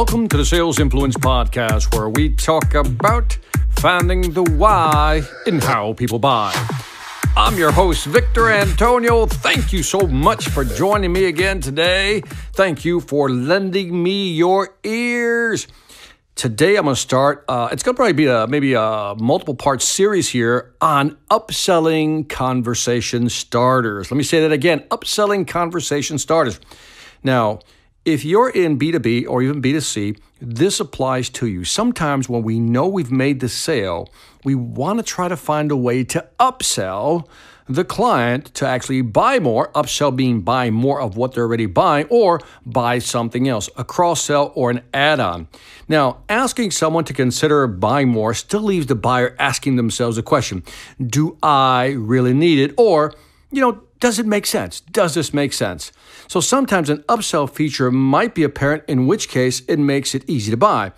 [0.00, 3.36] Welcome to the Sales Influence Podcast, where we talk about
[3.68, 6.54] finding the why in how people buy.
[7.36, 9.26] I'm your host, Victor Antonio.
[9.26, 12.22] Thank you so much for joining me again today.
[12.54, 15.68] Thank you for lending me your ears.
[16.34, 17.44] Today, I'm going to start.
[17.46, 22.26] Uh, it's going to probably be a, maybe a multiple part series here on upselling
[22.26, 24.10] conversation starters.
[24.10, 26.58] Let me say that again upselling conversation starters.
[27.22, 27.60] Now,
[28.04, 31.64] if you're in B2B or even B2C, this applies to you.
[31.64, 34.08] Sometimes when we know we've made the sale,
[34.42, 37.28] we want to try to find a way to upsell
[37.68, 42.06] the client to actually buy more, upsell being buy more of what they're already buying,
[42.10, 45.46] or buy something else, a cross sell or an add on.
[45.86, 50.64] Now, asking someone to consider buying more still leaves the buyer asking themselves a question
[51.04, 52.74] Do I really need it?
[52.76, 53.14] Or,
[53.50, 54.80] you know, does it make sense?
[54.80, 55.92] Does this make sense?
[56.28, 60.50] So sometimes an upsell feature might be apparent, in which case it makes it easy
[60.50, 60.92] to buy.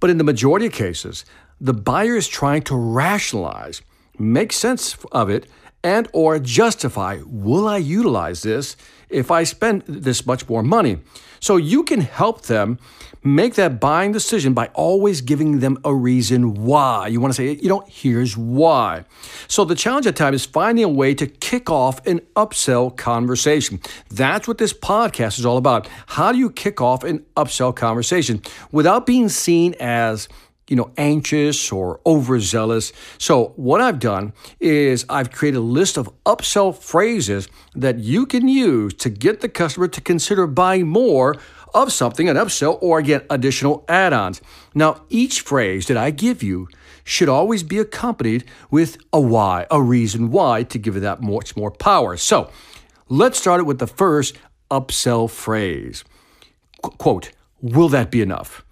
[0.00, 1.24] But in the majority of cases,
[1.60, 3.82] the buyer is trying to rationalize,
[4.18, 5.46] make sense of it,
[5.84, 8.76] and or justify will I utilize this
[9.08, 10.98] if I spend this much more money?
[11.40, 12.78] So you can help them
[13.24, 17.06] make that buying decision by always giving them a reason why.
[17.06, 19.04] You want to say, you know, here's why.
[19.48, 23.80] So the challenge at time is finding a way to kick off an upsell conversation.
[24.10, 25.88] That's what this podcast is all about.
[26.06, 30.28] How do you kick off an upsell conversation without being seen as
[30.72, 32.94] you know, anxious or overzealous.
[33.18, 38.48] So, what I've done is I've created a list of upsell phrases that you can
[38.48, 41.36] use to get the customer to consider buying more
[41.74, 44.40] of something, an upsell, or get additional add ons.
[44.74, 46.68] Now, each phrase that I give you
[47.04, 51.54] should always be accompanied with a why, a reason why to give it that much
[51.54, 52.16] more power.
[52.16, 52.50] So,
[53.10, 54.38] let's start it with the first
[54.70, 56.02] upsell phrase.
[56.82, 57.30] Qu- quote,
[57.60, 58.64] Will that be enough?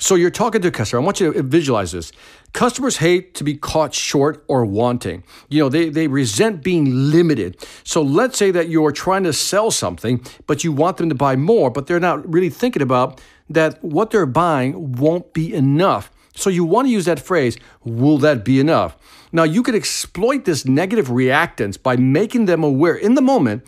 [0.00, 1.02] So you're talking to a customer.
[1.02, 2.10] I want you to visualize this.
[2.54, 5.22] Customers hate to be caught short or wanting.
[5.50, 7.58] You know, they, they resent being limited.
[7.84, 11.36] So let's say that you're trying to sell something, but you want them to buy
[11.36, 16.10] more, but they're not really thinking about that what they're buying won't be enough.
[16.34, 18.96] So you want to use that phrase, will that be enough?
[19.32, 23.64] Now you could exploit this negative reactance by making them aware in the moment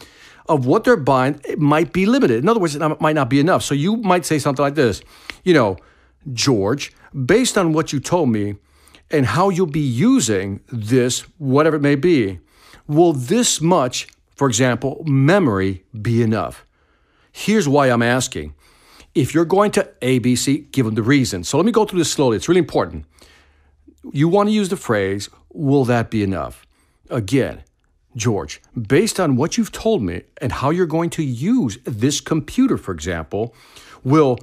[0.49, 2.43] of what they're buying it might be limited.
[2.43, 3.63] In other words, it might not be enough.
[3.63, 5.03] So you might say something like this,
[5.45, 5.77] you know,
[6.33, 6.93] George,
[7.27, 8.57] based on what you told me
[9.11, 12.41] and how you'll be using this, whatever it may be,
[12.87, 16.67] will this much, for example, memory be enough?
[17.33, 18.55] Here's why I'm asking.
[19.15, 21.45] If you're going to ABC, give them the reason.
[21.45, 22.37] So let me go through this slowly.
[22.37, 23.05] It's really important.
[24.13, 26.67] You want to use the phrase, will that be enough?
[27.11, 27.63] Again,
[28.17, 32.77] George, based on what you've told me and how you're going to use this computer,
[32.77, 33.55] for example,
[34.03, 34.39] will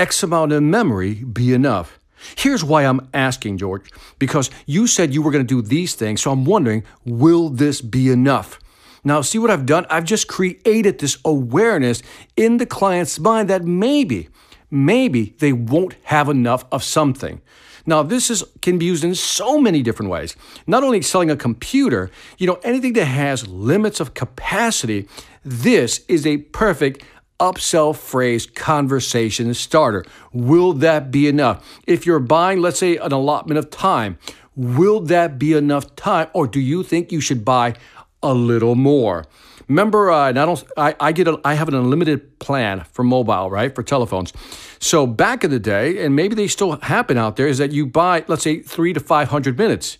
[0.00, 2.00] X amount of memory be enough?
[2.34, 6.22] Here's why I'm asking, George, because you said you were going to do these things,
[6.22, 8.58] so I'm wondering, will this be enough?
[9.04, 9.84] Now, see what I've done?
[9.90, 12.02] I've just created this awareness
[12.34, 14.30] in the client's mind that maybe,
[14.70, 17.42] maybe they won't have enough of something.
[17.84, 20.34] Now, this is can be used in so many different ways.
[20.66, 25.08] Not only selling a computer, you know, anything that has limits of capacity,
[25.44, 27.04] this is a perfect
[27.40, 30.04] upsell phrase conversation starter.
[30.32, 31.80] Will that be enough?
[31.86, 34.18] If you're buying, let's say, an allotment of time,
[34.54, 36.28] will that be enough time?
[36.34, 37.74] Or do you think you should buy
[38.22, 39.24] a little more?
[39.68, 43.72] Remember, uh, I, I, I, get a, I have an unlimited plan for mobile, right,
[43.72, 44.32] for telephones.
[44.80, 47.86] So back in the day, and maybe they still happen out there, is that you
[47.86, 49.96] buy, let's say, three to 500 minutes.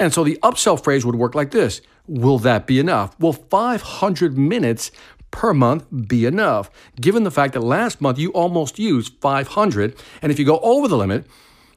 [0.00, 3.18] And so the upsell phrase would work like this Will that be enough?
[3.20, 4.90] Will 500 minutes
[5.34, 9.96] per month be enough, given the fact that last month you almost used 500.
[10.22, 11.26] And if you go over the limit,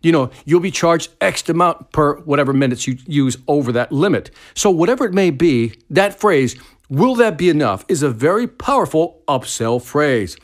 [0.03, 4.29] you know, you'll be charged X amount per whatever minutes you use over that limit.
[4.53, 6.55] So, whatever it may be, that phrase,
[6.87, 10.37] will that be enough, is a very powerful upsell phrase.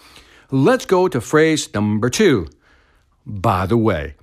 [0.49, 2.47] Let's go to phrase number two.
[3.27, 4.15] By the way,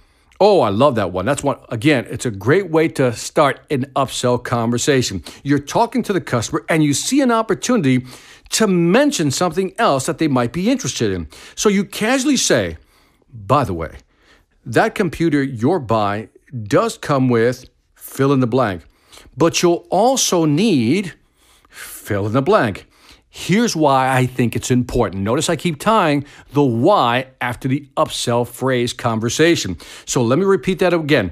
[0.43, 1.27] Oh, I love that one.
[1.27, 5.23] That's one, again, it's a great way to start an upsell conversation.
[5.43, 8.07] You're talking to the customer and you see an opportunity
[8.51, 11.29] to mention something else that they might be interested in.
[11.55, 12.77] So you casually say,
[13.33, 13.97] by the way,
[14.67, 16.29] that computer you're buying
[16.65, 18.83] does come with fill in the blank,
[19.37, 21.15] but you'll also need
[21.69, 22.87] fill in the blank.
[23.33, 25.23] Here's why I think it's important.
[25.23, 29.77] Notice I keep tying the why after the upsell phrase conversation.
[30.05, 31.31] So let me repeat that again.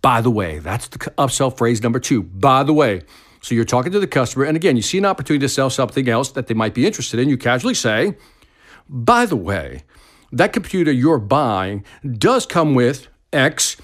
[0.00, 2.22] By the way, that's the upsell phrase number two.
[2.22, 3.02] By the way.
[3.44, 6.08] So you're talking to the customer, and again, you see an opportunity to sell something
[6.08, 7.28] else that they might be interested in.
[7.28, 8.16] You casually say,
[8.88, 9.82] By the way,
[10.32, 13.76] that computer you're buying does come with X,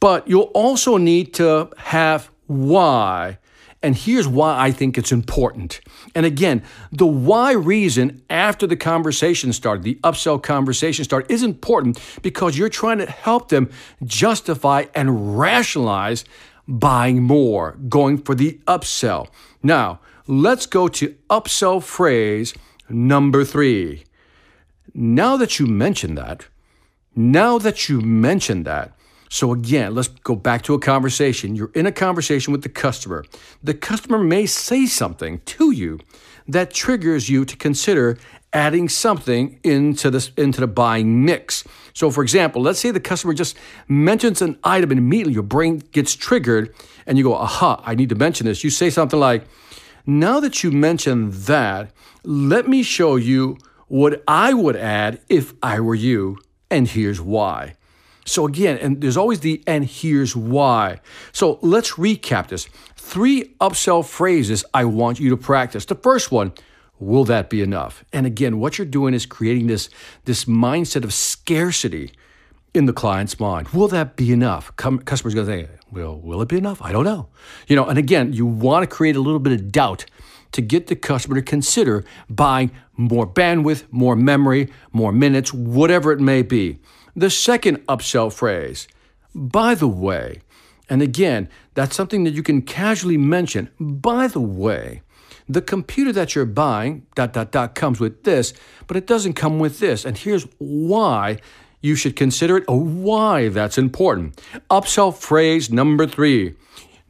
[0.00, 3.36] but you'll also need to have Y.
[3.82, 5.82] And here's why I think it's important.
[6.14, 12.00] And again, the why reason after the conversation started, the upsell conversation started, is important
[12.22, 13.68] because you're trying to help them
[14.02, 16.24] justify and rationalize
[16.66, 19.28] buying more, going for the upsell.
[19.62, 22.54] Now, let's go to upsell phrase
[22.88, 24.04] number three.
[24.94, 26.46] Now that you mentioned that,
[27.16, 28.96] now that you mentioned that,
[29.28, 31.56] so again, let's go back to a conversation.
[31.56, 33.24] You're in a conversation with the customer.
[33.62, 35.98] The customer may say something to you
[36.46, 38.18] that triggers you to consider
[38.54, 41.64] adding something into this into the buying mix.
[41.92, 43.56] So for example, let's say the customer just
[43.88, 46.72] mentions an item and immediately your brain gets triggered
[47.06, 49.44] and you go, "Aha, I need to mention this." You say something like,
[50.06, 51.90] "Now that you mentioned that,
[52.22, 53.58] let me show you
[53.88, 56.38] what I would add if I were you,
[56.70, 57.74] and here's why."
[58.24, 61.00] So again, and there's always the and here's why.
[61.32, 62.68] So let's recap this.
[62.96, 65.84] Three upsell phrases I want you to practice.
[65.84, 66.52] The first one,
[67.04, 68.04] will that be enough?
[68.12, 69.88] And again, what you're doing is creating this,
[70.24, 72.12] this mindset of scarcity
[72.72, 73.68] in the client's mind.
[73.68, 74.74] Will that be enough?
[74.76, 76.82] Com- customers going to say, well, will it be enough?
[76.82, 77.28] I don't know.
[77.68, 80.06] You know, and again, you want to create a little bit of doubt
[80.52, 86.20] to get the customer to consider buying more bandwidth, more memory, more minutes, whatever it
[86.20, 86.78] may be.
[87.16, 88.88] The second upsell phrase,
[89.34, 90.42] by the way,
[90.88, 93.70] and again, that's something that you can casually mention.
[93.80, 95.02] By the way,
[95.48, 98.54] the computer that you're buying, dot, dot, dot, comes with this,
[98.86, 100.04] but it doesn't come with this.
[100.04, 101.38] And here's why
[101.80, 104.40] you should consider it, or why that's important.
[104.70, 106.54] Upsell phrase number three.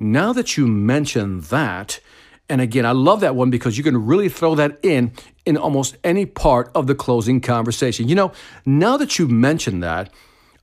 [0.01, 2.01] Now that you mention that,
[2.49, 5.13] and again, I love that one because you can really throw that in
[5.47, 8.09] in almost any part of the closing conversation.
[8.09, 8.33] You know,
[8.67, 10.11] now that you mentioned that,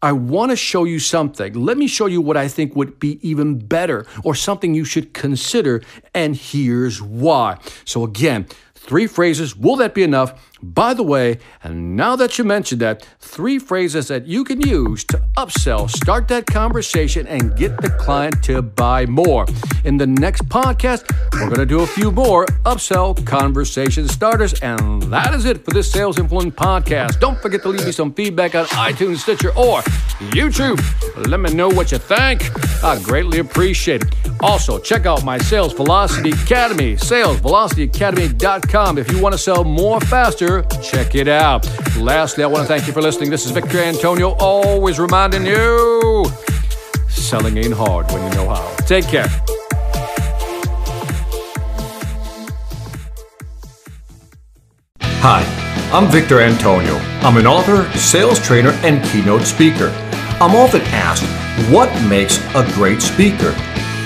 [0.01, 1.53] I want to show you something.
[1.53, 5.13] Let me show you what I think would be even better or something you should
[5.13, 5.81] consider,
[6.13, 7.59] and here's why.
[7.85, 8.47] So, again,
[8.81, 9.55] three phrases.
[9.55, 10.47] Will that be enough?
[10.63, 15.03] By the way, and now that you mentioned that, three phrases that you can use
[15.05, 19.47] to upsell, start that conversation, and get the client to buy more.
[19.85, 25.01] In the next podcast, we're going to do a few more upsell conversation starters, and
[25.03, 27.19] that is it for this Sales Influence podcast.
[27.19, 29.81] Don't forget to leave me some feedback on iTunes, Stitcher, or
[30.29, 30.79] YouTube.
[31.27, 32.43] Let me know what you think.
[32.83, 34.20] I greatly appreciate it.
[34.43, 38.97] Also, check out my Sales Velocity Academy, salesvelocityacademy.com.
[38.97, 41.67] If you want to sell more faster, check it out.
[41.97, 43.29] Lastly, I want to thank you for listening.
[43.29, 46.25] This is Victor Antonio, always reminding you
[47.07, 48.75] selling ain't hard when you know how.
[48.85, 49.27] Take care.
[55.23, 55.43] Hi,
[55.93, 56.95] I'm Victor Antonio.
[57.21, 59.89] I'm an author, sales trainer, and keynote speaker.
[60.41, 61.23] I'm often asked,
[61.71, 63.55] what makes a great speaker?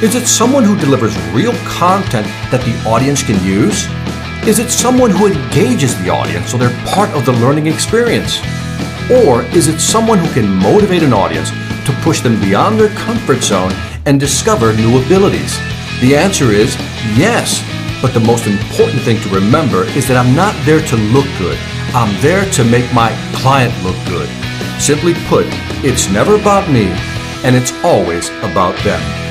[0.04, 3.88] Is it someone who delivers real content that the audience can use?
[4.46, 8.44] Is it someone who engages the audience so they're part of the learning experience?
[9.10, 11.50] Or is it someone who can motivate an audience
[11.88, 13.72] to push them beyond their comfort zone
[14.06, 15.56] and discover new abilities?
[16.02, 16.76] The answer is
[17.16, 17.64] yes.
[18.02, 21.58] But the most important thing to remember is that I'm not there to look good.
[21.96, 24.28] I'm there to make my client look good.
[24.78, 25.48] Simply put,
[25.88, 26.92] it's never about me,
[27.48, 29.25] and it's always about them.